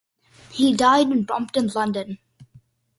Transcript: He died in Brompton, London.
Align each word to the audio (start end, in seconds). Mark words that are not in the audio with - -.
He 0.49 0.73
died 0.75 1.11
in 1.11 1.25
Brompton, 1.25 1.67
London. 1.75 2.17